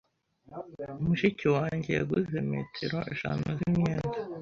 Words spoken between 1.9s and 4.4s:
yaguze metero eshanu zimyenda.